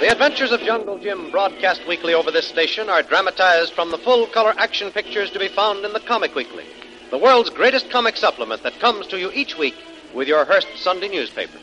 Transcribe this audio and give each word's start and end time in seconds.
The 0.00 0.10
Adventures 0.10 0.50
of 0.50 0.62
Jungle 0.62 0.96
Jim, 0.96 1.30
broadcast 1.30 1.86
weekly 1.86 2.14
over 2.14 2.30
this 2.30 2.48
station, 2.48 2.88
are 2.88 3.02
dramatized 3.02 3.74
from 3.74 3.90
the 3.90 3.98
full 3.98 4.26
color 4.28 4.54
action 4.56 4.90
pictures 4.90 5.30
to 5.32 5.38
be 5.38 5.48
found 5.48 5.84
in 5.84 5.92
the 5.92 6.00
Comic 6.00 6.34
Weekly, 6.34 6.64
the 7.10 7.18
world's 7.18 7.50
greatest 7.50 7.90
comic 7.90 8.16
supplement 8.16 8.62
that 8.62 8.80
comes 8.80 9.06
to 9.08 9.18
you 9.18 9.30
each 9.32 9.58
week 9.58 9.74
with 10.14 10.26
your 10.26 10.46
Hearst 10.46 10.68
Sunday 10.76 11.08
newspaper. 11.08 11.58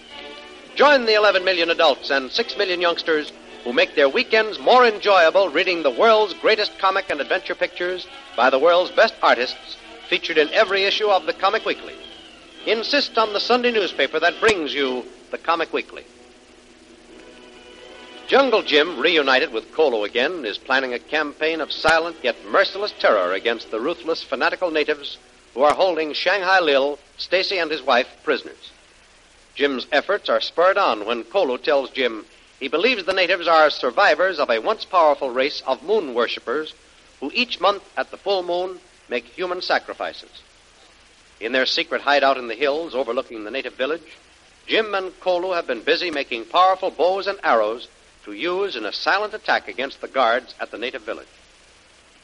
Join 0.76 1.08
the 1.08 1.16
11 1.16 1.44
million 1.44 1.72
adults 1.72 2.12
and 2.12 2.32
6 2.32 2.58
million 2.60 2.80
youngsters 2.80 3.32
who 3.64 3.74
make 3.74 3.96
their 3.96 4.08
weekends 4.08 4.60
more 4.60 4.86
enjoyable 4.86 5.50
reading 5.50 5.82
the 5.82 5.90
world's 5.90 6.36
greatest 6.36 6.78
comic 6.78 7.10
and 7.10 7.20
adventure 7.20 7.56
pictures 7.56 8.06
by 8.36 8.52
the 8.52 8.60
world's 8.60 8.92
best 8.92 9.16
artists 9.24 9.78
featured 10.10 10.38
in 10.38 10.50
every 10.50 10.84
issue 10.84 11.08
of 11.08 11.26
the 11.26 11.34
Comic 11.34 11.66
Weekly. 11.66 11.96
Insist 12.68 13.18
on 13.18 13.34
the 13.34 13.40
Sunday 13.40 13.72
newspaper 13.72 14.20
that 14.20 14.40
brings 14.40 14.76
you 14.76 15.06
the 15.32 15.40
Comic 15.40 15.74
Weekly. 15.74 16.04
Jungle 18.28 18.62
Jim, 18.62 19.00
reunited 19.00 19.54
with 19.54 19.72
Kolo 19.72 20.04
again, 20.04 20.44
is 20.44 20.58
planning 20.58 20.94
a 20.94 21.00
campaign 21.00 21.62
of 21.62 21.72
silent 21.72 22.18
yet 22.22 22.36
merciless 22.46 22.94
terror 23.00 23.32
against 23.32 23.72
the 23.72 23.80
ruthless, 23.80 24.22
fanatical 24.22 24.70
natives 24.70 25.18
who 25.54 25.62
are 25.64 25.74
holding 25.74 26.12
Shanghai 26.12 26.60
Lil, 26.60 27.00
Stacy, 27.16 27.58
and 27.58 27.72
his 27.72 27.82
wife 27.82 28.10
prisoners. 28.26 28.72
Jim's 29.56 29.88
efforts 29.94 30.28
are 30.28 30.42
spurred 30.42 30.78
on 30.78 31.06
when 31.06 31.24
Kolo 31.24 31.56
tells 31.56 31.90
Jim 31.92 32.26
he 32.60 32.68
believes 32.68 33.06
the 33.06 33.14
natives 33.14 33.48
are 33.48 33.70
survivors 33.70 34.40
of 34.40 34.50
a 34.50 34.60
once 34.60 34.84
powerful 34.84 35.30
race 35.30 35.64
of 35.66 35.82
moon 35.82 36.14
worshippers 36.14 36.74
who 37.22 37.32
each 37.34 37.62
month 37.62 37.84
at 37.96 38.12
the 38.12 38.18
full 38.18 38.44
moon 38.44 38.78
make 39.08 39.24
human 39.24 39.62
sacrifices. 39.62 40.42
In 41.40 41.54
their 41.54 41.66
secret 41.66 42.02
hideout 42.02 42.38
in 42.38 42.50
the 42.50 42.56
hills 42.56 42.94
overlooking 42.94 43.46
the 43.46 43.52
native 43.52 43.76
village, 43.76 44.18
Jim 44.66 44.94
and 44.94 45.18
Kolo 45.22 45.54
have 45.54 45.66
been 45.66 45.82
busy 45.82 46.12
making 46.12 46.44
powerful 46.44 46.92
bows 46.92 47.26
and 47.28 47.40
arrows 47.42 47.88
to 48.28 48.34
use 48.34 48.76
in 48.76 48.86
a 48.86 48.92
silent 48.92 49.34
attack 49.34 49.70
against 49.70 50.02
the 50.02 50.08
guards 50.08 50.54
at 50.60 50.70
the 50.70 50.78
native 50.78 51.02
village. 51.04 51.28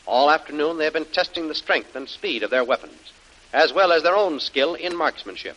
All 0.05 0.29
afternoon 0.29 0.77
they 0.77 0.83
have 0.83 0.93
been 0.93 1.05
testing 1.05 1.47
the 1.47 1.55
strength 1.55 1.95
and 1.95 2.09
speed 2.09 2.43
of 2.43 2.49
their 2.49 2.65
weapons, 2.65 3.13
as 3.53 3.71
well 3.71 3.93
as 3.93 4.03
their 4.03 4.15
own 4.15 4.41
skill 4.41 4.75
in 4.75 4.95
marksmanship. 4.97 5.55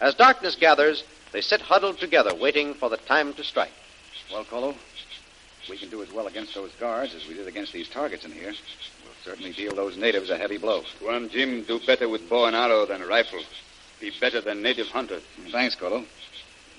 As 0.00 0.16
darkness 0.16 0.56
gathers, 0.56 1.04
they 1.30 1.40
sit 1.40 1.60
huddled 1.60 1.98
together, 1.98 2.34
waiting 2.34 2.74
for 2.74 2.90
the 2.90 2.96
time 2.96 3.32
to 3.34 3.44
strike. 3.44 3.70
Well, 4.32 4.44
Kolo, 4.44 4.74
we 5.70 5.78
can 5.78 5.90
do 5.90 6.02
as 6.02 6.12
well 6.12 6.26
against 6.26 6.54
those 6.54 6.72
guards 6.80 7.14
as 7.14 7.28
we 7.28 7.34
did 7.34 7.46
against 7.46 7.72
these 7.72 7.88
targets 7.88 8.24
in 8.24 8.32
here. 8.32 8.52
We'll 9.04 9.14
certainly 9.24 9.52
deal 9.52 9.76
those 9.76 9.96
natives 9.96 10.30
a 10.30 10.36
heavy 10.36 10.58
blow. 10.58 10.82
Tuan 10.98 11.28
Jim 11.28 11.62
do 11.62 11.78
better 11.86 12.08
with 12.08 12.28
bow 12.28 12.46
and 12.46 12.56
arrow 12.56 12.84
than 12.84 13.00
rifle. 13.02 13.42
Be 14.00 14.10
better 14.20 14.40
than 14.40 14.60
native 14.60 14.88
hunter. 14.88 15.20
Thanks, 15.52 15.76
Kolo. 15.76 16.04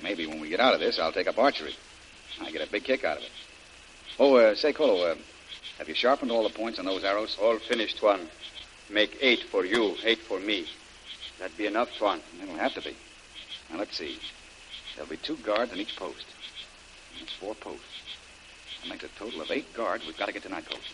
Maybe 0.01 0.27
when 0.27 0.41
we 0.41 0.49
get 0.49 0.59
out 0.59 0.73
of 0.73 0.81
this, 0.81 0.99
I'll 0.99 1.13
take 1.13 1.27
up 1.27 1.37
archery. 1.37 1.73
I 2.41 2.51
get 2.51 2.67
a 2.67 2.71
big 2.71 2.83
kick 2.83 3.03
out 3.03 3.17
of 3.17 3.23
it. 3.23 3.31
Oh, 4.19 4.35
uh, 4.35 4.55
say, 4.55 4.73
Kolo, 4.73 5.11
uh, 5.11 5.15
have 5.77 5.89
you 5.89 5.95
sharpened 5.95 6.31
all 6.31 6.43
the 6.43 6.53
points 6.53 6.79
on 6.79 6.85
those 6.85 7.03
arrows? 7.03 7.37
All 7.41 7.57
finished, 7.57 7.97
Tuan. 7.97 8.29
Make 8.89 9.17
eight 9.21 9.43
for 9.43 9.65
you, 9.65 9.95
eight 10.03 10.19
for 10.19 10.39
me. 10.39 10.67
That'd 11.39 11.57
be 11.57 11.65
enough, 11.65 11.89
Tuan. 11.97 12.21
It'll 12.41 12.55
have 12.55 12.73
to 12.75 12.81
be. 12.81 12.95
Now, 13.71 13.79
let's 13.79 13.97
see. 13.97 14.19
There'll 14.95 15.09
be 15.09 15.17
two 15.17 15.37
guards 15.37 15.71
on 15.71 15.79
each 15.79 15.95
post. 15.95 16.25
That's 17.19 17.33
four 17.33 17.55
posts. 17.55 17.83
That 18.81 18.89
makes 18.89 19.03
a 19.03 19.07
total 19.17 19.41
of 19.41 19.51
eight 19.51 19.73
guards 19.73 20.05
we've 20.05 20.17
got 20.17 20.27
to 20.27 20.33
get 20.33 20.43
to 20.43 20.49
Nightcoast. 20.49 20.91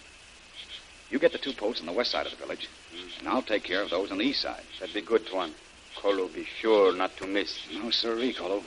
You 1.10 1.20
get 1.20 1.32
the 1.32 1.40
two 1.40 1.54
posts 1.54 1.82
on 1.82 1.88
the 1.88 1.94
west 1.94 2.12
side 2.12 2.26
of 2.26 2.32
the 2.32 2.38
village, 2.38 2.70
and 3.20 3.28
I'll 3.28 3.42
take 3.42 3.64
care 3.64 3.82
of 3.82 3.90
those 3.90 4.12
on 4.12 4.20
the 4.20 4.24
east 4.26 4.42
side. 4.42 4.64
That'd 4.80 4.94
be 4.94 5.02
good, 5.02 5.26
Tuan. 5.26 5.54
Kolo 5.96 6.28
be 6.28 6.46
sure 6.46 6.94
not 6.94 7.18
to 7.18 7.28
miss. 7.28 7.60
No, 7.74 7.90
sirree, 7.90 8.34
Kolo. 8.34 8.64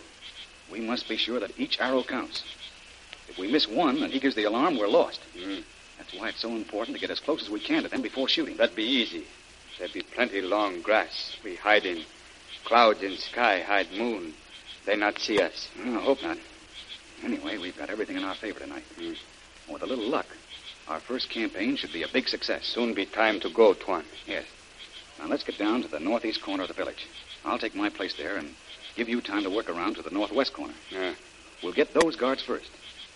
We 0.70 0.80
must 0.80 1.08
be 1.08 1.16
sure 1.16 1.40
that 1.40 1.58
each 1.58 1.80
arrow 1.80 2.02
counts. 2.02 2.42
If 3.28 3.38
we 3.38 3.50
miss 3.50 3.68
one 3.68 4.02
and 4.02 4.12
he 4.12 4.20
gives 4.20 4.34
the 4.34 4.44
alarm, 4.44 4.78
we're 4.78 4.88
lost. 4.88 5.20
Mm. 5.36 5.62
That's 5.98 6.14
why 6.14 6.28
it's 6.28 6.40
so 6.40 6.50
important 6.50 6.96
to 6.96 7.00
get 7.00 7.10
as 7.10 7.20
close 7.20 7.42
as 7.42 7.50
we 7.50 7.60
can 7.60 7.84
to 7.84 7.88
them 7.88 8.02
before 8.02 8.28
shooting. 8.28 8.56
That'd 8.56 8.76
be 8.76 8.84
easy. 8.84 9.24
There'd 9.78 9.92
be 9.92 10.02
plenty 10.02 10.40
long 10.40 10.82
grass. 10.82 11.36
We 11.42 11.56
hide 11.56 11.86
in. 11.86 12.04
Clouds 12.64 13.02
in 13.02 13.16
sky 13.16 13.60
hide 13.60 13.92
moon. 13.92 14.34
They 14.84 14.96
not 14.96 15.18
see 15.18 15.40
us. 15.40 15.68
I 15.84 16.00
hope 16.00 16.22
not. 16.22 16.38
Anyway, 17.24 17.58
we've 17.58 17.78
got 17.78 17.90
everything 17.90 18.16
in 18.16 18.24
our 18.24 18.34
favor 18.34 18.60
tonight. 18.60 18.84
Mm. 18.98 19.16
With 19.68 19.82
a 19.82 19.86
little 19.86 20.08
luck, 20.08 20.26
our 20.88 21.00
first 21.00 21.30
campaign 21.30 21.76
should 21.76 21.92
be 21.92 22.02
a 22.02 22.08
big 22.08 22.28
success. 22.28 22.66
Soon 22.66 22.94
be 22.94 23.06
time 23.06 23.40
to 23.40 23.48
go, 23.48 23.74
Tuan. 23.74 24.04
Yes. 24.26 24.44
Now 25.18 25.26
let's 25.26 25.44
get 25.44 25.58
down 25.58 25.82
to 25.82 25.88
the 25.88 26.00
northeast 26.00 26.42
corner 26.42 26.64
of 26.64 26.68
the 26.68 26.74
village. 26.74 27.06
I'll 27.44 27.58
take 27.58 27.74
my 27.74 27.88
place 27.88 28.14
there 28.14 28.36
and 28.36 28.54
give 28.96 29.08
you 29.08 29.20
time 29.20 29.44
to 29.44 29.50
work 29.50 29.68
around 29.68 29.96
to 29.96 30.02
the 30.02 30.10
northwest 30.10 30.52
corner. 30.52 30.74
Yeah. 30.90 31.14
We'll 31.62 31.72
get 31.72 31.94
those 31.94 32.16
guards 32.16 32.42
first. 32.42 32.70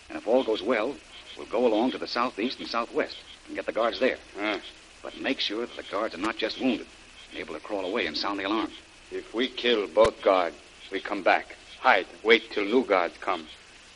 And 0.08 0.18
if 0.18 0.26
all 0.26 0.44
goes 0.44 0.62
well, 0.62 0.94
we'll 1.36 1.46
go 1.46 1.66
along 1.66 1.92
to 1.92 1.98
the 1.98 2.06
southeast 2.06 2.60
and 2.60 2.68
southwest 2.68 3.16
and 3.46 3.56
get 3.56 3.66
the 3.66 3.72
guards 3.72 4.00
there. 4.00 4.18
Ah. 4.38 4.60
But 5.02 5.20
make 5.20 5.40
sure 5.40 5.66
that 5.66 5.76
the 5.76 5.84
guards 5.90 6.14
are 6.14 6.18
not 6.18 6.36
just 6.36 6.60
wounded, 6.60 6.86
able 7.34 7.54
to 7.54 7.60
crawl 7.60 7.84
away 7.84 8.06
and 8.06 8.16
sound 8.16 8.38
the 8.38 8.44
alarm. 8.44 8.70
If 9.10 9.34
we 9.34 9.48
kill 9.48 9.86
both 9.86 10.22
guards, 10.22 10.56
we 10.90 11.00
come 11.00 11.22
back. 11.22 11.56
Hide. 11.80 12.06
Wait 12.22 12.50
till 12.50 12.64
new 12.64 12.84
guards 12.84 13.14
come. 13.20 13.46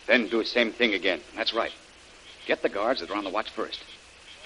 Then 0.06 0.28
do 0.28 0.38
the 0.38 0.44
same 0.44 0.72
thing 0.72 0.94
again. 0.94 1.20
That's 1.36 1.54
right. 1.54 1.72
Get 2.46 2.62
the 2.62 2.68
guards 2.68 3.00
that 3.00 3.10
are 3.10 3.16
on 3.16 3.24
the 3.24 3.30
watch 3.30 3.50
first. 3.50 3.82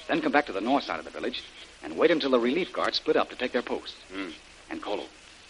Then 0.09 0.21
come 0.21 0.33
back 0.33 0.47
to 0.47 0.53
the 0.53 0.61
north 0.61 0.85
side 0.85 0.99
of 0.99 1.05
the 1.05 1.11
village 1.11 1.43
and 1.83 1.97
wait 1.97 2.11
until 2.11 2.31
the 2.31 2.41
relief 2.41 2.73
guards 2.73 2.97
split 2.97 3.17
up 3.17 3.31
to 3.31 3.37
take 3.37 3.53
their 3.53 3.63
posts. 3.63 3.97
Hmm. 4.13 4.31
And 4.71 4.83
Kolo, 4.83 5.05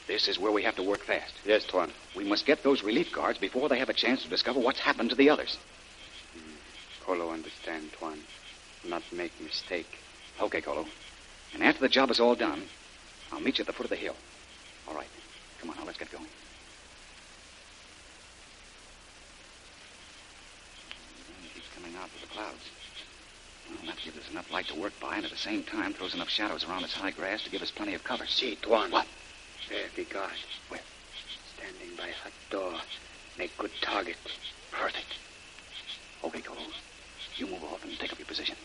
this 0.06 0.28
is 0.28 0.38
where 0.38 0.52
we 0.52 0.62
have 0.62 0.76
to 0.76 0.82
work 0.82 1.00
fast. 1.00 1.32
Yes, 1.44 1.64
Tuan. 1.64 1.90
We 2.16 2.24
must 2.24 2.46
get 2.46 2.62
those 2.62 2.82
relief 2.82 3.12
guards 3.12 3.38
before 3.38 3.68
they 3.68 3.78
have 3.78 3.88
a 3.88 3.94
chance 3.94 4.22
to 4.22 4.28
discover 4.28 4.60
what's 4.60 4.80
happened 4.80 5.10
to 5.10 5.16
the 5.16 5.30
others. 5.30 5.56
Kolo 7.04 7.30
understand, 7.30 7.90
Tuan. 7.98 8.18
Not 8.88 9.02
make 9.12 9.32
mistake. 9.40 9.98
Okay, 10.40 10.60
Kolo. 10.60 10.86
And 11.52 11.62
after 11.62 11.80
the 11.80 11.88
job 11.88 12.10
is 12.10 12.18
all 12.18 12.34
done, 12.34 12.62
I'll 13.32 13.40
meet 13.40 13.58
you 13.58 13.62
at 13.62 13.66
the 13.66 13.72
foot 13.72 13.84
of 13.84 13.90
the 13.90 13.96
hill. 13.96 14.16
All 14.88 14.94
right. 14.94 15.06
Come 15.60 15.70
on, 15.70 15.76
now 15.76 15.84
let's 15.84 15.98
get 15.98 16.10
going. 16.10 16.24
It 21.44 21.54
keeps 21.54 21.68
coming 21.74 21.94
out 21.96 22.08
of 22.08 22.20
the 22.20 22.26
clouds. 22.26 22.70
Well, 23.70 23.86
that 23.86 23.96
gives 24.04 24.18
us 24.18 24.30
enough 24.30 24.50
light 24.50 24.68
to 24.68 24.74
work 24.80 24.92
by, 25.00 25.16
and 25.16 25.24
at 25.24 25.30
the 25.30 25.36
same 25.36 25.62
time 25.62 25.92
throws 25.92 26.14
enough 26.14 26.28
shadows 26.28 26.64
around 26.64 26.82
this 26.82 26.92
high 26.94 27.10
grass 27.10 27.42
to 27.44 27.50
give 27.50 27.62
us 27.62 27.70
plenty 27.70 27.94
of 27.94 28.04
cover. 28.04 28.26
See, 28.26 28.56
Tuan. 28.56 28.90
What? 28.90 29.06
There 29.68 29.88
be 29.96 30.04
guard. 30.04 30.32
Where? 30.68 30.80
Standing 31.56 31.96
by 31.96 32.10
hut 32.22 32.32
door. 32.50 32.74
Make 33.38 33.56
good 33.58 33.72
target. 33.80 34.16
Perfect. 34.70 35.14
Okay, 36.22 36.40
Colo. 36.40 36.60
You 37.36 37.46
move 37.48 37.64
off 37.64 37.84
and 37.84 37.98
take 37.98 38.12
up 38.12 38.18
your 38.18 38.26
position. 38.26 38.56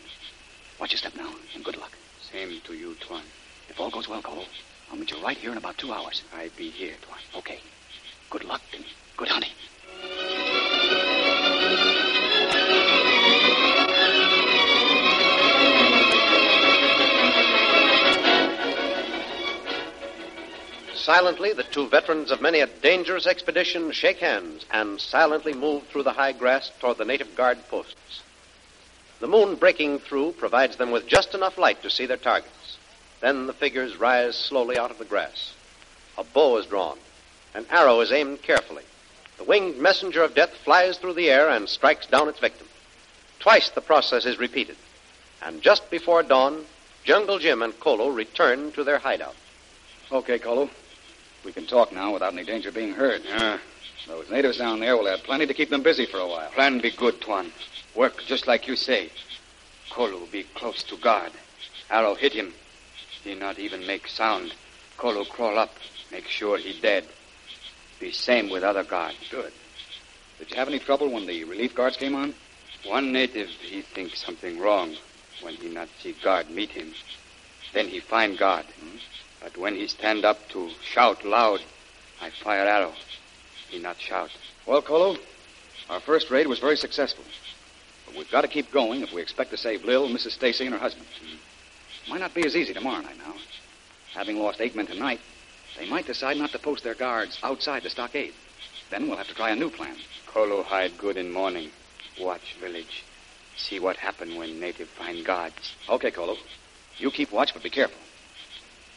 Watch 0.80 0.92
your 0.92 1.00
step 1.00 1.16
now, 1.16 1.34
and 1.56 1.66
good 1.66 1.78
luck. 1.78 1.92
Same 2.32 2.62
to 2.66 2.74
you, 2.74 2.96
Tuan. 3.00 3.24
If 3.68 3.80
all 3.80 3.90
goes 3.90 4.08
well, 4.08 4.22
Cole, 4.22 4.46
I'll 4.92 4.98
meet 4.98 5.10
you 5.10 5.22
right 5.24 5.38
here 5.38 5.52
in 5.52 5.58
about 5.58 5.78
two 5.78 5.92
hours. 5.92 6.22
I'll 6.36 6.50
be 6.56 6.70
here, 6.70 6.94
Tuan. 7.02 7.18
Okay. 7.36 7.60
Good 8.30 8.44
luck 8.44 8.62
and 8.76 8.86
good 9.18 9.28
hunting. 9.28 9.50
Silently, 20.96 21.54
the 21.54 21.64
two 21.64 21.88
veterans 21.88 22.30
of 22.30 22.40
many 22.40 22.60
a 22.60 22.68
dangerous 22.68 23.26
expedition 23.26 23.92
shake 23.92 24.20
hands 24.20 24.64
and 24.72 25.02
silently 25.02 25.54
move 25.54 25.88
through 25.88 26.04
the 26.04 26.14
high 26.14 26.34
grass 26.34 26.72
toward 26.80 27.00
the 27.00 27.06
native 27.06 27.36
guard 27.36 27.58
posts. 27.68 28.22
The 29.20 29.28
moon 29.28 29.56
breaking 29.56 30.00
through 30.00 30.34
provides 30.34 30.78
them 30.78 30.92
with 30.92 31.08
just 31.08 31.34
enough 31.34 31.58
light 31.58 31.82
to 31.84 31.90
see 31.90 32.06
their 32.06 32.18
targets. 32.18 32.78
Then 33.20 33.48
the 33.48 33.54
figures 33.54 33.98
rise 33.98 34.36
slowly 34.38 34.78
out 34.78 34.92
of 34.92 34.98
the 34.98 35.06
grass. 35.06 35.54
A 36.18 36.24
bow 36.24 36.58
is 36.58 36.66
drawn. 36.66 36.98
An 37.54 37.66
arrow 37.70 38.00
is 38.00 38.12
aimed 38.12 38.42
carefully. 38.42 38.84
The 39.38 39.44
winged 39.44 39.78
messenger 39.78 40.24
of 40.24 40.36
death 40.36 40.54
flies 40.64 40.98
through 40.98 41.14
the 41.14 41.30
air 41.30 41.50
and 41.50 41.68
strikes 41.68 42.06
down 42.06 42.30
its 42.30 42.40
victim. 42.40 42.68
Twice 43.40 43.70
the 43.70 43.82
process 43.82 44.26
is 44.26 44.38
repeated. 44.38 44.78
And 45.42 45.62
just 45.62 45.90
before 45.90 46.24
dawn, 46.24 46.66
Jungle 47.04 47.40
Jim 47.40 47.62
and 47.62 47.78
Kolo 47.80 48.10
return 48.10 48.72
to 48.74 48.84
their 48.84 49.00
hideout. 49.00 49.36
Okay, 50.12 50.40
Kolo. 50.40 50.70
We 51.46 51.54
can 51.54 51.66
talk 51.66 51.94
now 51.94 52.12
without 52.12 52.34
any 52.34 52.44
danger 52.44 52.70
of 52.70 52.76
being 52.76 52.94
heard. 52.94 53.22
Yeah. 53.26 53.58
Those 54.08 54.30
natives 54.30 54.58
down 54.58 54.80
there 54.80 54.98
will 54.98 55.06
have 55.08 55.24
plenty 55.24 55.46
to 55.46 55.54
keep 55.54 55.70
them 55.70 55.84
busy 55.84 56.06
for 56.06 56.18
a 56.18 56.28
while. 56.28 56.50
Plan 56.52 56.80
be 56.80 56.92
good, 56.92 57.22
Tuan. 57.22 57.52
Work 57.96 58.24
just 58.26 58.48
like 58.48 58.68
you 58.68 58.76
say. 58.76 59.10
Kolo 59.90 60.26
be 60.32 60.44
close 60.44 60.84
to 60.84 60.98
guard. 60.98 61.32
Arrow 61.90 62.16
hit 62.16 62.34
him. 62.34 62.54
He 63.24 63.36
not 63.36 63.60
even 63.60 63.86
make 63.86 64.08
sound. 64.08 64.54
Kolo 64.98 65.26
crawl 65.26 65.58
up, 65.58 65.74
make 66.12 66.28
sure 66.28 66.58
he 66.58 66.80
dead. 66.80 67.06
Be 68.00 68.12
same 68.12 68.50
with 68.50 68.64
other 68.64 68.84
guard. 68.84 69.16
Good. 69.32 69.52
Did 70.38 70.52
you 70.52 70.58
have 70.58 70.68
any 70.70 70.80
trouble 70.80 71.10
when 71.10 71.26
the 71.26 71.44
relief 71.44 71.76
guards 71.76 71.98
came 71.98 72.16
on? 72.16 72.34
One 72.86 73.12
native, 73.12 73.50
he 73.50 73.82
think 73.82 74.16
something 74.16 74.60
wrong 74.60 74.96
when 75.42 75.56
he 75.56 75.68
not 75.70 75.90
see 76.02 76.14
guard 76.24 76.50
meet 76.50 76.70
him. 76.70 76.94
Then 77.74 77.88
he 77.88 78.00
find 78.00 78.38
guard. 78.38 78.66
Hmm? 78.80 78.98
But 79.42 79.58
when 79.58 79.76
he 79.76 79.88
stand 79.88 80.26
up 80.26 80.48
to 80.50 80.70
shout 80.84 81.26
loud, 81.26 81.62
I 82.22 82.30
fire 82.30 82.66
arrow. 82.66 82.94
He 83.70 83.80
not 83.80 84.00
shout. 84.00 84.32
Well, 84.66 84.82
Kolo, 84.82 85.18
our 85.90 86.00
first 86.00 86.30
raid 86.30 86.48
was 86.48 86.60
very 86.60 86.78
successful. 86.78 87.24
But 88.10 88.18
we've 88.18 88.32
got 88.32 88.42
to 88.42 88.48
keep 88.48 88.72
going 88.72 89.02
if 89.02 89.14
we 89.14 89.22
expect 89.22 89.52
to 89.52 89.58
save 89.58 89.86
Lil, 89.86 90.10
Mrs. 90.10 90.32
Stacy, 90.32 90.66
and 90.66 90.74
her 90.74 90.80
husband. 90.80 91.06
Might 92.10 92.22
not 92.22 92.34
be 92.34 92.44
as 92.44 92.56
easy 92.56 92.74
tomorrow 92.74 93.02
night 93.02 93.20
now. 93.20 93.36
Having 94.16 94.40
lost 94.40 94.62
eight 94.62 94.76
men 94.76 94.88
tonight, 94.88 95.20
they 95.78 95.88
might 95.88 96.08
decide 96.08 96.38
not 96.38 96.50
to 96.52 96.60
post 96.60 96.84
their 96.84 96.96
guards 96.96 97.38
outside 97.44 97.84
the 97.84 97.90
stockade. 97.90 98.34
Then 98.90 99.08
we'll 99.08 99.18
have 99.18 99.28
to 99.28 99.36
try 99.36 99.52
a 99.52 99.56
new 99.56 99.70
plan. 99.70 99.96
Kolo 100.26 100.64
hide 100.64 100.98
good 100.98 101.18
in 101.18 101.32
morning. 101.32 101.70
Watch 102.20 102.56
village. 102.60 103.04
See 103.58 103.80
what 103.80 103.98
happen 103.98 104.36
when 104.36 104.60
native 104.60 104.90
find 104.90 105.24
guards. 105.24 105.76
Okay, 105.88 106.10
Kolo. 106.10 106.36
You 106.98 107.12
keep 107.12 107.32
watch, 107.32 107.54
but 107.54 107.62
be 107.62 107.70
careful. 107.70 108.00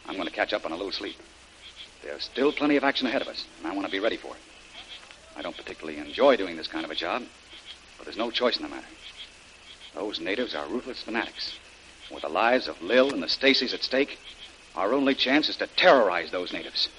I'm 0.07 0.15
going 0.15 0.27
to 0.27 0.33
catch 0.33 0.53
up 0.53 0.65
on 0.65 0.71
a 0.71 0.75
little 0.75 0.91
sleep. 0.91 1.17
There's 2.01 2.23
still 2.23 2.51
plenty 2.51 2.77
of 2.77 2.83
action 2.83 3.05
ahead 3.05 3.21
of 3.21 3.27
us, 3.27 3.45
and 3.59 3.67
I 3.67 3.75
want 3.75 3.85
to 3.85 3.91
be 3.91 3.99
ready 3.99 4.17
for 4.17 4.35
it. 4.35 4.41
I 5.37 5.43
don't 5.43 5.55
particularly 5.55 5.99
enjoy 5.99 6.35
doing 6.35 6.57
this 6.57 6.67
kind 6.67 6.83
of 6.83 6.89
a 6.89 6.95
job, 6.95 7.23
but 7.97 8.05
there's 8.05 8.17
no 8.17 8.31
choice 8.31 8.57
in 8.57 8.63
the 8.63 8.69
matter. 8.69 8.87
Those 9.93 10.19
natives 10.19 10.55
are 10.55 10.67
ruthless 10.67 11.01
fanatics. 11.01 11.57
With 12.11 12.23
the 12.23 12.29
lives 12.29 12.67
of 12.67 12.81
Lil 12.81 13.13
and 13.13 13.21
the 13.21 13.27
Stacys 13.27 13.73
at 13.73 13.83
stake, 13.83 14.19
our 14.75 14.93
only 14.93 15.15
chance 15.15 15.49
is 15.49 15.57
to 15.57 15.67
terrorize 15.67 16.31
those 16.31 16.51
natives. 16.51 16.89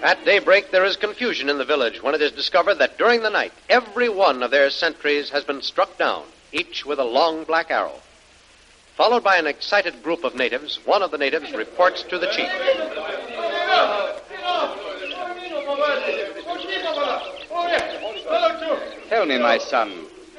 At 0.00 0.24
daybreak, 0.24 0.70
there 0.70 0.84
is 0.84 0.96
confusion 0.96 1.48
in 1.50 1.58
the 1.58 1.64
village 1.64 2.02
when 2.02 2.14
it 2.14 2.22
is 2.22 2.32
discovered 2.32 2.76
that 2.76 2.96
during 2.96 3.22
the 3.22 3.28
night, 3.28 3.52
every 3.68 4.08
one 4.08 4.42
of 4.42 4.50
their 4.50 4.70
sentries 4.70 5.30
has 5.30 5.44
been 5.44 5.60
struck 5.60 5.98
down, 5.98 6.24
each 6.52 6.86
with 6.86 6.98
a 6.98 7.04
long 7.04 7.44
black 7.44 7.70
arrow. 7.70 8.00
Followed 8.98 9.22
by 9.22 9.36
an 9.36 9.46
excited 9.46 10.02
group 10.02 10.24
of 10.24 10.34
natives, 10.34 10.80
one 10.84 11.04
of 11.04 11.12
the 11.12 11.18
natives 11.18 11.52
reports 11.52 12.02
to 12.02 12.18
the 12.18 12.26
chief. 12.26 12.48
Tell 19.08 19.24
me, 19.24 19.38
my 19.38 19.58
son, 19.58 19.92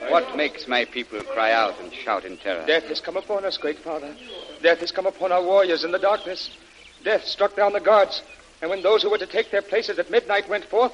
what 0.10 0.36
makes 0.36 0.68
my 0.68 0.84
people 0.84 1.22
cry 1.22 1.54
out 1.54 1.80
and 1.80 1.94
shout 1.94 2.26
in 2.26 2.36
terror? 2.36 2.66
Death 2.66 2.84
has 2.90 3.00
come 3.00 3.16
upon 3.16 3.46
us, 3.46 3.58
great 3.58 3.80
father. 3.80 4.14
Death 4.62 4.82
has 4.82 4.92
come 4.92 5.06
upon 5.06 5.32
our 5.32 5.42
warriors 5.42 5.86
in 5.86 5.94
the 5.94 5.98
darkness. 5.98 6.50
Death 7.02 7.24
struck 7.24 7.56
down 7.56 7.72
the 7.72 7.80
guards. 7.80 8.22
And 8.62 8.70
when 8.70 8.84
those 8.84 9.04
who 9.04 9.10
were 9.10 9.18
to 9.20 9.26
take 9.26 9.52
their 9.52 9.62
places 9.62 10.00
at 10.00 10.12
midnight 10.12 10.50
went 10.50 10.66
forth, 10.66 10.92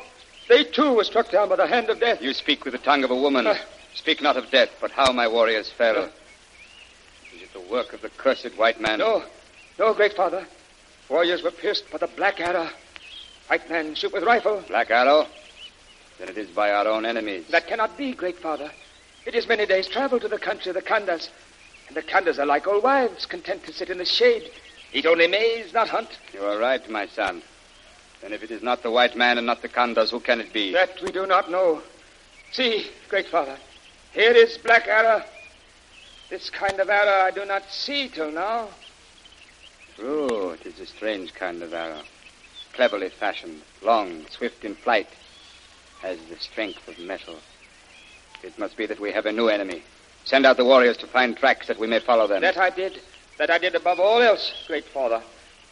they 0.47 0.65
too 0.65 0.93
were 0.93 1.03
struck 1.03 1.31
down 1.31 1.49
by 1.49 1.55
the 1.55 1.65
hand 1.65 1.89
of 1.89 1.99
death. 1.99 2.21
You 2.21 2.35
speak 2.35 2.63
with 2.63 2.73
the 2.73 2.77
tongue 2.77 3.03
of 3.03 3.09
a 3.09 3.15
woman. 3.15 3.47
Uh. 3.47 3.57
speak 3.95 4.21
not 4.21 4.37
of 4.37 4.51
death, 4.51 4.69
but 4.79 4.91
how 4.91 5.11
my 5.11 5.27
warriors 5.27 5.71
fell. 5.71 6.11
Is 7.35 7.41
it 7.41 7.53
the 7.53 7.71
work 7.71 7.91
of 7.93 8.01
the 8.01 8.09
cursed 8.09 8.57
white 8.57 8.79
man? 8.79 8.99
No, 8.99 9.23
no, 9.77 9.93
great 9.93 10.13
father. 10.13 10.45
Warriors 11.09 11.43
were 11.43 11.51
pierced 11.51 11.91
by 11.91 11.97
the 11.97 12.07
black 12.07 12.39
arrow. 12.39 12.69
White 13.47 13.69
man 13.69 13.93
shoot 13.93 14.13
with 14.13 14.23
rifle. 14.23 14.63
Black 14.67 14.89
arrow? 14.89 15.27
Then 16.17 16.29
it 16.29 16.37
is 16.37 16.49
by 16.49 16.71
our 16.71 16.87
own 16.87 17.05
enemies. 17.05 17.45
That 17.49 17.67
cannot 17.67 17.97
be, 17.97 18.13
great 18.13 18.39
father. 18.39 18.71
It 19.25 19.35
is 19.35 19.47
many 19.47 19.65
days' 19.65 19.87
travel 19.87 20.19
to 20.19 20.27
the 20.27 20.37
country 20.37 20.69
of 20.69 20.75
the 20.75 20.81
Kandas. 20.81 21.29
And 21.87 21.97
the 21.97 22.01
Kandas 22.01 22.39
are 22.39 22.45
like 22.45 22.67
old 22.67 22.83
wives, 22.83 23.25
content 23.25 23.65
to 23.65 23.73
sit 23.73 23.89
in 23.89 23.97
the 23.97 24.05
shade, 24.05 24.49
eat 24.93 25.05
only 25.05 25.27
maize, 25.27 25.73
not 25.73 25.89
hunt. 25.89 26.09
You 26.33 26.41
are 26.45 26.57
right, 26.57 26.87
my 26.89 27.05
son. 27.07 27.41
Then 28.21 28.31
if 28.31 28.43
it 28.43 28.49
is 28.51 28.63
not 28.63 28.81
the 28.81 28.91
white 28.91 29.15
man 29.15 29.37
and 29.37 29.45
not 29.45 29.61
the 29.61 29.69
Kandas, 29.69 30.09
who 30.09 30.21
can 30.21 30.39
it 30.39 30.53
be? 30.53 30.71
That 30.71 31.01
we 31.03 31.11
do 31.11 31.27
not 31.27 31.51
know. 31.51 31.81
See, 32.53 32.87
great 33.09 33.27
father, 33.27 33.57
here 34.13 34.31
is 34.31 34.57
black 34.57 34.87
arrow. 34.87 35.21
This 36.29 36.49
kind 36.49 36.79
of 36.79 36.89
arrow 36.89 37.25
I 37.25 37.31
do 37.31 37.45
not 37.45 37.69
see 37.69 38.09
till 38.09 38.31
now. 38.31 38.69
True, 39.95 40.51
it 40.51 40.65
is 40.65 40.79
a 40.79 40.85
strange 40.85 41.33
kind 41.33 41.61
of 41.61 41.73
arrow. 41.73 42.01
Cleverly 42.73 43.09
fashioned, 43.09 43.61
long, 43.81 44.25
swift 44.29 44.65
in 44.65 44.75
flight, 44.75 45.07
has 46.01 46.17
the 46.29 46.37
strength 46.39 46.87
of 46.87 46.99
metal. 46.99 47.35
It 48.43 48.57
must 48.59 48.75
be 48.75 48.85
that 48.87 48.99
we 48.99 49.11
have 49.11 49.25
a 49.25 49.31
new 49.31 49.47
enemy. 49.47 49.83
Send 50.25 50.45
out 50.45 50.57
the 50.57 50.65
warriors 50.65 50.97
to 50.97 51.07
find 51.07 51.37
tracks 51.37 51.67
that 51.67 51.79
we 51.79 51.87
may 51.87 51.99
follow 51.99 52.27
them. 52.27 52.41
That 52.41 52.57
I 52.57 52.71
did. 52.71 52.99
That 53.37 53.49
I 53.49 53.57
did 53.57 53.75
above 53.75 53.99
all 53.99 54.21
else, 54.21 54.51
great 54.67 54.85
father. 54.85 55.21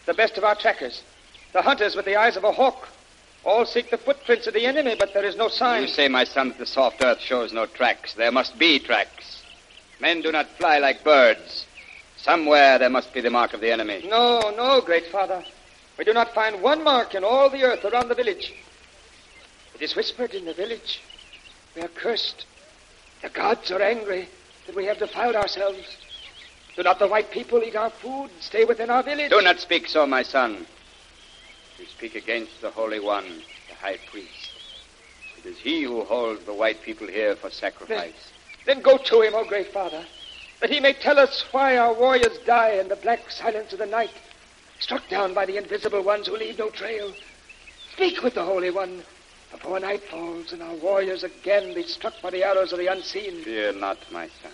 The 0.05 0.13
best 0.13 0.37
of 0.37 0.43
our 0.43 0.55
trackers. 0.55 1.01
The 1.51 1.61
hunters 1.61 1.95
with 1.95 2.05
the 2.05 2.15
eyes 2.15 2.37
of 2.37 2.43
a 2.43 2.51
hawk. 2.51 2.87
All 3.43 3.65
seek 3.65 3.89
the 3.89 3.97
footprints 3.97 4.47
of 4.47 4.53
the 4.53 4.65
enemy, 4.65 4.95
but 4.97 5.13
there 5.13 5.25
is 5.25 5.35
no 5.35 5.49
sign. 5.49 5.81
You 5.81 5.87
say, 5.87 6.07
my 6.07 6.23
son, 6.23 6.49
that 6.49 6.57
the 6.57 6.65
soft 6.65 7.03
earth 7.03 7.19
shows 7.19 7.51
no 7.51 7.65
tracks. 7.65 8.13
There 8.13 8.31
must 8.31 8.57
be 8.57 8.79
tracks. 8.79 9.42
Men 9.99 10.21
do 10.21 10.31
not 10.31 10.47
fly 10.57 10.79
like 10.79 11.03
birds. 11.03 11.65
Somewhere 12.17 12.79
there 12.79 12.89
must 12.89 13.13
be 13.13 13.21
the 13.21 13.29
mark 13.29 13.53
of 13.53 13.61
the 13.61 13.71
enemy. 13.71 14.05
No, 14.07 14.53
no, 14.55 14.81
great 14.81 15.07
father. 15.07 15.43
We 15.97 16.05
do 16.05 16.13
not 16.13 16.33
find 16.33 16.61
one 16.61 16.83
mark 16.83 17.15
in 17.15 17.23
all 17.23 17.49
the 17.49 17.63
earth 17.63 17.85
around 17.85 18.07
the 18.07 18.15
village. 18.15 18.53
It 19.75 19.81
is 19.81 19.95
whispered 19.95 20.33
in 20.33 20.45
the 20.45 20.53
village. 20.53 21.01
We 21.75 21.81
are 21.81 21.89
cursed. 21.89 22.45
The 23.21 23.29
gods 23.29 23.71
are 23.71 23.81
angry 23.81 24.27
that 24.67 24.75
we 24.75 24.85
have 24.85 24.99
defiled 24.99 25.35
ourselves. 25.35 25.97
Do 26.75 26.83
not 26.83 26.99
the 26.99 27.07
white 27.07 27.31
people 27.31 27.63
eat 27.63 27.75
our 27.75 27.89
food, 27.89 28.31
and 28.31 28.41
stay 28.41 28.65
within 28.65 28.89
our 28.89 29.03
village? 29.03 29.29
Do 29.29 29.41
not 29.41 29.59
speak 29.59 29.87
so, 29.87 30.07
my 30.07 30.23
son. 30.23 30.65
You 31.77 31.85
speak 31.85 32.15
against 32.15 32.61
the 32.61 32.71
Holy 32.71 32.99
One, 32.99 33.25
the 33.69 33.75
High 33.75 33.97
Priest. 34.09 34.51
It 35.37 35.45
is 35.45 35.57
he 35.57 35.83
who 35.83 36.03
holds 36.03 36.43
the 36.45 36.53
white 36.53 36.81
people 36.81 37.07
here 37.07 37.35
for 37.35 37.49
sacrifice. 37.49 38.13
Then 38.13 38.42
go 38.81 38.97
to 38.97 39.21
him, 39.21 39.35
O 39.35 39.43
great 39.45 39.71
father, 39.73 40.05
that 40.61 40.69
he 40.69 40.79
may 40.79 40.93
tell 40.93 41.19
us 41.19 41.43
why 41.51 41.77
our 41.77 41.93
warriors 41.93 42.37
die 42.45 42.71
in 42.71 42.87
the 42.87 42.95
black 42.95 43.29
silence 43.29 43.73
of 43.73 43.79
the 43.79 43.85
night, 43.85 44.13
struck 44.79 45.07
down 45.09 45.33
by 45.33 45.45
the 45.45 45.57
invisible 45.57 46.01
ones 46.01 46.27
who 46.27 46.37
leave 46.37 46.57
no 46.59 46.69
trail. 46.69 47.13
Speak 47.93 48.23
with 48.23 48.33
the 48.33 48.43
Holy 48.43 48.69
One 48.71 49.03
before 49.51 49.79
night 49.79 50.03
falls 50.03 50.51
and 50.51 50.63
our 50.63 50.75
warriors 50.75 51.23
again 51.23 51.75
be 51.75 51.83
struck 51.83 52.13
by 52.21 52.31
the 52.31 52.43
arrows 52.43 52.73
of 52.73 52.79
the 52.79 52.87
unseen. 52.87 53.43
Fear 53.43 53.73
not, 53.73 53.97
my 54.11 54.27
son. 54.41 54.51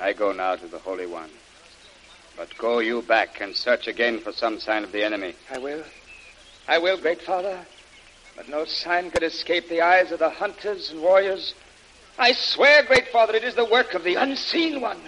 I 0.00 0.12
go 0.12 0.32
now 0.32 0.56
to 0.56 0.66
the 0.66 0.78
Holy 0.78 1.06
One. 1.06 1.30
But 2.36 2.56
go 2.58 2.78
you 2.78 3.02
back 3.02 3.40
and 3.40 3.54
search 3.54 3.86
again 3.86 4.18
for 4.20 4.32
some 4.32 4.58
sign 4.58 4.82
of 4.82 4.92
the 4.92 5.04
enemy. 5.04 5.34
I 5.50 5.58
will. 5.58 5.84
I 6.66 6.78
will, 6.78 6.96
great 6.96 7.20
father. 7.20 7.64
But 8.34 8.48
no 8.48 8.64
sign 8.64 9.10
could 9.10 9.22
escape 9.22 9.68
the 9.68 9.82
eyes 9.82 10.10
of 10.10 10.18
the 10.18 10.30
hunters 10.30 10.90
and 10.90 11.00
warriors. 11.00 11.54
I 12.16 12.32
swear, 12.32 12.84
great 12.84 13.08
father, 13.08 13.34
it 13.34 13.42
is 13.42 13.56
the 13.56 13.64
work 13.64 13.94
of 13.94 14.04
the 14.04 14.14
unseen 14.14 14.80
one. 14.80 15.00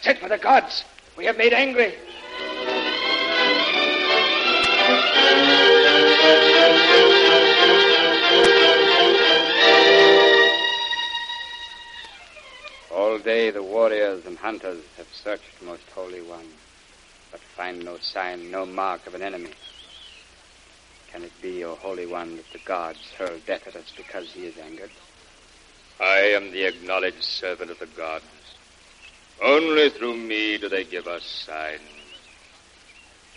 Sent 0.00 0.18
for 0.18 0.28
the 0.28 0.38
gods. 0.38 0.84
We 1.16 1.24
have 1.26 1.36
made 1.36 1.52
angry. 1.52 1.94
All 12.90 13.18
day 13.18 13.50
the 13.50 13.62
warriors 13.62 14.26
and 14.26 14.36
hunters 14.36 14.82
have 14.96 15.06
searched, 15.12 15.62
Most 15.62 15.88
Holy 15.94 16.22
One, 16.22 16.48
but 17.30 17.40
find 17.40 17.84
no 17.84 17.98
sign, 17.98 18.50
no 18.50 18.66
mark 18.66 19.06
of 19.06 19.14
an 19.14 19.22
enemy. 19.22 19.52
Can 21.12 21.22
it 21.22 21.32
be, 21.40 21.62
O 21.64 21.76
Holy 21.76 22.06
One, 22.06 22.36
that 22.36 22.50
the 22.52 22.58
gods 22.64 23.12
hurl 23.16 23.38
death 23.46 23.68
at 23.68 23.76
us 23.76 23.92
because 23.96 24.32
he 24.32 24.46
is 24.46 24.58
angered? 24.58 24.90
I 26.02 26.32
am 26.34 26.50
the 26.50 26.64
acknowledged 26.64 27.22
servant 27.22 27.70
of 27.70 27.78
the 27.78 27.86
gods. 27.86 28.24
Only 29.40 29.88
through 29.88 30.16
me 30.16 30.58
do 30.58 30.68
they 30.68 30.82
give 30.82 31.06
us 31.06 31.22
signs. 31.22 31.80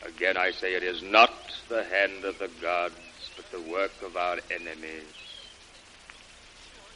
Again 0.04 0.36
I 0.36 0.50
say 0.50 0.74
it 0.74 0.82
is 0.82 1.04
not 1.04 1.32
the 1.70 1.84
hand 1.84 2.26
of 2.26 2.40
the 2.40 2.50
gods, 2.60 2.96
but 3.36 3.52
the 3.52 3.62
work 3.72 3.92
of 4.04 4.18
our 4.18 4.38
enemies. 4.50 5.14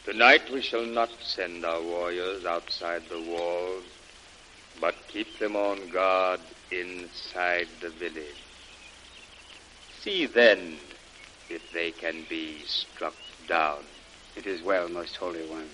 Tonight 0.05 0.49
we 0.51 0.63
shall 0.63 0.87
not 0.87 1.11
send 1.21 1.63
our 1.63 1.83
warriors 1.83 2.45
outside 2.45 3.03
the 3.07 3.21
walls, 3.21 3.83
but 4.81 4.95
keep 5.07 5.37
them 5.37 5.55
on 5.55 5.87
guard 5.89 6.39
inside 6.71 7.67
the 7.79 7.91
village. 7.91 8.41
See 10.01 10.25
then 10.25 10.77
if 11.47 11.71
they 11.73 11.91
can 11.91 12.25
be 12.27 12.57
struck 12.65 13.13
down. 13.47 13.83
It 14.39 14.47
is 14.47 14.63
well, 14.63 14.87
Most 14.87 15.17
Holy 15.17 15.45
One. 15.49 15.69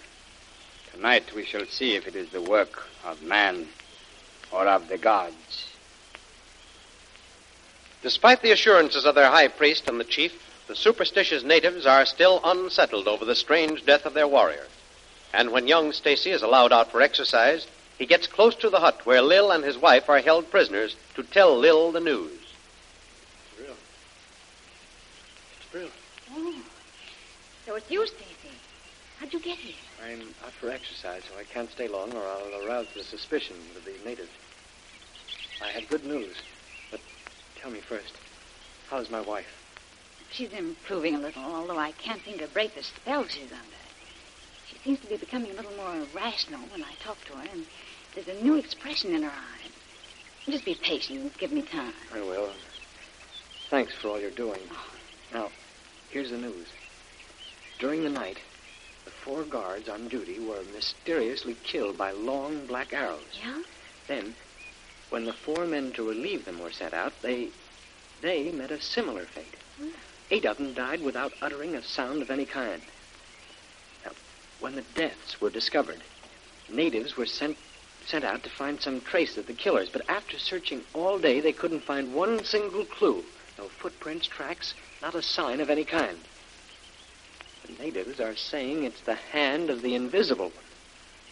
Tonight 0.91 1.35
we 1.35 1.45
shall 1.45 1.67
see 1.67 1.95
if 1.95 2.07
it 2.07 2.15
is 2.15 2.29
the 2.29 2.41
work 2.41 2.87
of 3.03 3.21
man 3.21 3.67
or 4.51 4.67
of 4.67 4.87
the 4.87 4.97
gods. 4.97 5.67
Despite 8.01 8.41
the 8.41 8.49
assurances 8.49 9.05
of 9.05 9.13
their 9.13 9.29
high 9.29 9.49
priest 9.49 9.87
and 9.87 9.99
the 9.99 10.03
chief, 10.03 10.33
the 10.65 10.75
superstitious 10.75 11.43
natives 11.43 11.85
are 11.85 12.07
still 12.07 12.41
unsettled 12.43 13.07
over 13.07 13.23
the 13.23 13.35
strange 13.35 13.85
death 13.85 14.03
of 14.07 14.15
their 14.15 14.27
warrior. 14.27 14.65
And 15.31 15.51
when 15.51 15.67
young 15.67 15.91
Stacy 15.91 16.31
is 16.31 16.41
allowed 16.41 16.73
out 16.73 16.91
for 16.91 17.03
exercise, 17.03 17.67
he 17.99 18.07
gets 18.07 18.25
close 18.25 18.55
to 18.55 18.71
the 18.71 18.79
hut 18.79 19.05
where 19.05 19.21
Lil 19.21 19.51
and 19.51 19.63
his 19.63 19.77
wife 19.77 20.09
are 20.09 20.21
held 20.21 20.49
prisoners 20.49 20.95
to 21.13 21.21
tell 21.21 21.55
Lil 21.55 21.91
the 21.91 21.99
news. 21.99 22.41
Real. 23.59 23.75
It's 25.59 25.71
real. 25.71 25.89
Oh. 26.35 26.55
So 27.65 27.73
it's 27.73 27.89
you, 27.89 28.05
Stacy. 28.05 28.55
How'd 29.19 29.33
you 29.33 29.39
get 29.39 29.57
here? 29.57 29.75
I'm 30.05 30.21
out 30.45 30.51
for 30.51 30.69
exercise, 30.69 31.23
so 31.23 31.39
I 31.39 31.43
can't 31.43 31.71
stay 31.71 31.87
long 31.87 32.13
or 32.13 32.21
I'll 32.21 32.67
arouse 32.67 32.87
the 32.93 33.03
suspicion 33.03 33.55
of 33.75 33.83
the 33.85 33.93
natives. 34.07 34.29
I 35.63 35.69
have 35.69 35.89
good 35.89 36.05
news. 36.05 36.35
But 36.91 36.99
tell 37.59 37.71
me 37.71 37.79
first, 37.79 38.13
how's 38.87 39.09
my 39.09 39.21
wife? 39.21 39.47
She's 40.29 40.51
improving 40.51 41.15
a 41.15 41.19
little, 41.19 41.43
although 41.43 41.79
I 41.79 41.93
can't 41.93 42.23
seem 42.23 42.37
to 42.37 42.47
break 42.47 42.75
the 42.75 42.83
spell 42.83 43.25
she's 43.25 43.51
under. 43.51 43.83
She 44.67 44.77
seems 44.83 44.99
to 44.99 45.07
be 45.07 45.17
becoming 45.17 45.49
a 45.49 45.55
little 45.55 45.75
more 45.75 46.05
rational 46.13 46.61
when 46.71 46.83
I 46.83 46.93
talk 47.03 47.17
to 47.25 47.33
her, 47.33 47.47
and 47.51 47.65
there's 48.13 48.27
a 48.27 48.43
new 48.43 48.57
expression 48.57 49.15
in 49.15 49.23
her 49.23 49.31
eyes. 49.31 49.71
Just 50.45 50.65
be 50.65 50.75
patient 50.75 51.19
and 51.19 51.37
give 51.39 51.51
me 51.51 51.63
time. 51.63 51.93
I 52.13 52.21
will. 52.21 52.51
Thanks 53.69 53.95
for 53.95 54.09
all 54.09 54.19
you're 54.19 54.29
doing. 54.29 54.59
Oh. 54.71 54.87
Now, 55.33 55.49
here's 56.11 56.29
the 56.29 56.37
news. 56.37 56.67
During 57.77 58.03
the 58.03 58.09
night, 58.09 58.37
the 59.03 59.11
four 59.11 59.43
guards 59.43 59.89
on 59.89 60.07
duty 60.07 60.39
were 60.39 60.63
mysteriously 60.73 61.55
killed 61.63 61.97
by 61.97 62.11
long 62.11 62.65
black 62.65 62.93
arrows. 62.93 63.39
Yeah? 63.43 63.61
Then, 64.07 64.35
when 65.09 65.25
the 65.25 65.33
four 65.33 65.65
men 65.65 65.91
to 65.93 66.07
relieve 66.07 66.45
them 66.45 66.59
were 66.59 66.71
sent 66.71 66.93
out, 66.93 67.13
they 67.21 67.49
they 68.21 68.51
met 68.51 68.71
a 68.71 68.81
similar 68.81 69.25
fate. 69.25 69.55
Hmm. 69.77 69.89
Eight 70.31 70.45
of 70.45 70.57
them 70.57 70.73
died 70.73 71.01
without 71.01 71.33
uttering 71.41 71.75
a 71.75 71.83
sound 71.83 72.21
of 72.21 72.31
any 72.31 72.45
kind. 72.45 72.81
Now, 74.05 74.11
when 74.59 74.75
the 74.75 74.81
deaths 74.81 75.41
were 75.41 75.49
discovered, 75.49 76.01
natives 76.69 77.17
were 77.17 77.25
sent 77.25 77.57
sent 78.07 78.23
out 78.23 78.43
to 78.43 78.49
find 78.49 78.79
some 78.79 79.01
trace 79.01 79.35
of 79.35 79.47
the 79.47 79.53
killers, 79.53 79.89
but 79.89 80.07
after 80.09 80.37
searching 80.39 80.83
all 80.93 81.19
day, 81.19 81.39
they 81.41 81.51
couldn't 81.51 81.83
find 81.83 82.13
one 82.13 82.43
single 82.45 82.85
clue. 82.85 83.23
No 83.57 83.67
footprints, 83.67 84.27
tracks, 84.27 84.73
not 85.01 85.15
a 85.15 85.21
sign 85.21 85.59
of 85.59 85.69
any 85.69 85.83
kind. 85.83 86.19
The 87.65 87.83
natives 87.83 88.19
are 88.19 88.35
saying 88.35 88.83
it's 88.83 89.01
the 89.01 89.15
hand 89.15 89.71
of 89.71 89.81
the 89.81 89.95
invisible. 89.95 90.49
one. 90.49 90.63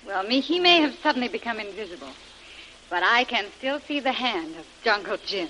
Well, 0.08 0.24
me, 0.24 0.40
he 0.40 0.60
may 0.60 0.82
have 0.82 0.96
suddenly 1.04 1.28
become 1.28 1.60
invisible, 1.60 2.10
but 2.90 3.04
I 3.04 3.24
can 3.24 3.46
still 3.58 3.80
see 3.82 4.00
the 4.00 4.14
hand 4.14 4.56
of 4.56 4.66
Jungle 4.84 5.18
Jim. 5.26 5.50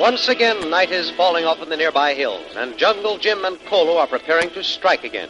Once 0.00 0.28
again, 0.28 0.70
night 0.70 0.90
is 0.90 1.10
falling 1.10 1.44
off 1.44 1.60
in 1.60 1.68
the 1.68 1.76
nearby 1.76 2.14
hills, 2.14 2.46
and 2.56 2.78
Jungle 2.78 3.18
Jim 3.18 3.44
and 3.44 3.62
Kolo 3.66 3.98
are 3.98 4.06
preparing 4.06 4.48
to 4.50 4.64
strike 4.64 5.04
again. 5.04 5.28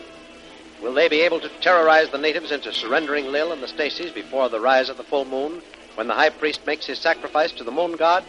Will 0.80 0.94
they 0.94 1.08
be 1.08 1.22
able 1.22 1.40
to 1.40 1.48
terrorize 1.60 2.10
the 2.10 2.18
natives 2.18 2.52
into 2.52 2.72
surrendering 2.72 3.26
Lil 3.32 3.50
and 3.50 3.60
the 3.60 3.66
Stacys 3.66 4.14
before 4.14 4.48
the 4.48 4.60
rise 4.60 4.88
of 4.88 4.96
the 4.96 5.02
full 5.02 5.24
moon, 5.24 5.60
when 5.98 6.06
the 6.06 6.14
high 6.14 6.30
priest 6.30 6.64
makes 6.64 6.86
his 6.86 6.96
sacrifice 7.00 7.50
to 7.50 7.64
the 7.64 7.72
moon 7.72 7.96
god? 7.96 8.22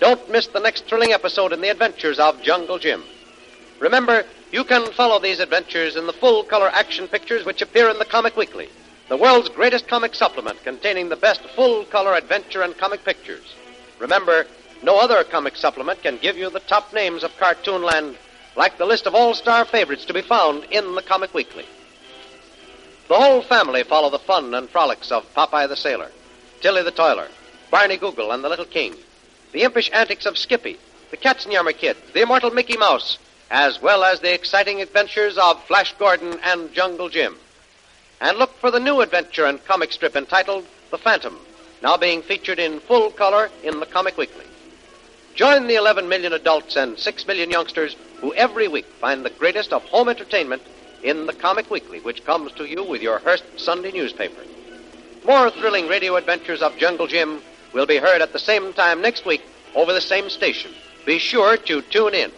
Don't 0.00 0.30
miss 0.30 0.46
the 0.46 0.58
next 0.58 0.86
thrilling 0.86 1.12
episode 1.12 1.52
in 1.52 1.60
the 1.60 1.68
adventures 1.68 2.18
of 2.18 2.40
Jungle 2.40 2.78
Jim. 2.78 3.04
Remember, 3.78 4.24
you 4.52 4.64
can 4.64 4.90
follow 4.92 5.18
these 5.20 5.38
adventures 5.38 5.96
in 5.96 6.06
the 6.06 6.14
full 6.14 6.44
color 6.44 6.70
action 6.72 7.06
pictures 7.06 7.44
which 7.44 7.60
appear 7.60 7.90
in 7.90 7.98
the 7.98 8.06
Comic 8.06 8.38
Weekly, 8.38 8.70
the 9.10 9.18
world's 9.18 9.50
greatest 9.50 9.86
comic 9.86 10.14
supplement 10.14 10.64
containing 10.64 11.10
the 11.10 11.16
best 11.16 11.42
full 11.54 11.84
color 11.84 12.14
adventure 12.14 12.62
and 12.62 12.74
comic 12.78 13.04
pictures. 13.04 13.54
Remember, 13.98 14.46
no 14.82 14.98
other 14.98 15.22
comic 15.24 15.56
supplement 15.56 16.02
can 16.02 16.16
give 16.16 16.38
you 16.38 16.48
the 16.48 16.60
top 16.60 16.94
names 16.94 17.22
of 17.22 17.36
Cartoonland, 17.36 18.16
like 18.56 18.78
the 18.78 18.86
list 18.86 19.06
of 19.06 19.14
all 19.14 19.34
star 19.34 19.66
favorites 19.66 20.06
to 20.06 20.14
be 20.14 20.22
found 20.22 20.64
in 20.70 20.94
the 20.94 21.02
Comic 21.02 21.34
Weekly. 21.34 21.66
The 23.08 23.16
whole 23.16 23.42
family 23.42 23.82
follow 23.82 24.08
the 24.08 24.18
fun 24.18 24.54
and 24.54 24.70
frolics 24.70 25.12
of 25.12 25.26
Popeye 25.34 25.68
the 25.68 25.76
Sailor, 25.76 26.10
Tillie 26.60 26.82
the 26.82 26.90
Toiler, 26.90 27.28
Barney 27.70 27.96
Google 27.96 28.32
and 28.32 28.42
the 28.42 28.48
Little 28.48 28.64
King, 28.64 28.94
the 29.52 29.62
impish 29.62 29.90
antics 29.92 30.26
of 30.26 30.36
Skippy, 30.36 30.76
the 31.10 31.16
Katzenjammer 31.16 31.76
Kid, 31.76 31.96
the 32.12 32.22
immortal 32.22 32.50
Mickey 32.50 32.76
Mouse, 32.76 33.18
as 33.50 33.80
well 33.80 34.02
as 34.02 34.20
the 34.20 34.34
exciting 34.34 34.82
adventures 34.82 35.38
of 35.38 35.62
Flash 35.64 35.94
Gordon 35.98 36.38
and 36.42 36.72
Jungle 36.72 37.08
Jim. 37.08 37.36
And 38.20 38.38
look 38.38 38.52
for 38.58 38.70
the 38.70 38.80
new 38.80 39.00
adventure 39.00 39.46
and 39.46 39.64
comic 39.64 39.92
strip 39.92 40.16
entitled 40.16 40.66
The 40.90 40.98
Phantom, 40.98 41.38
now 41.82 41.96
being 41.96 42.22
featured 42.22 42.58
in 42.58 42.80
full 42.80 43.10
color 43.10 43.50
in 43.62 43.78
the 43.78 43.86
Comic 43.86 44.18
Weekly. 44.18 44.44
Join 45.36 45.68
the 45.68 45.76
11 45.76 46.08
million 46.08 46.32
adults 46.32 46.74
and 46.74 46.98
6 46.98 47.26
million 47.28 47.50
youngsters 47.50 47.94
who 48.20 48.34
every 48.34 48.66
week 48.66 48.86
find 49.00 49.24
the 49.24 49.30
greatest 49.30 49.72
of 49.72 49.84
home 49.84 50.08
entertainment 50.08 50.62
in 51.04 51.26
the 51.26 51.32
Comic 51.32 51.70
Weekly, 51.70 52.00
which 52.00 52.24
comes 52.24 52.50
to 52.52 52.64
you 52.64 52.82
with 52.82 53.00
your 53.00 53.20
Hearst 53.20 53.44
Sunday 53.56 53.92
newspaper. 53.92 54.42
More 55.28 55.50
thrilling 55.50 55.88
radio 55.88 56.16
adventures 56.16 56.62
of 56.62 56.78
Jungle 56.78 57.06
Jim 57.06 57.42
will 57.74 57.84
be 57.84 57.98
heard 57.98 58.22
at 58.22 58.32
the 58.32 58.38
same 58.38 58.72
time 58.72 59.02
next 59.02 59.26
week 59.26 59.42
over 59.74 59.92
the 59.92 60.00
same 60.00 60.30
station. 60.30 60.70
Be 61.04 61.18
sure 61.18 61.58
to 61.58 61.82
tune 61.82 62.14
in. 62.14 62.32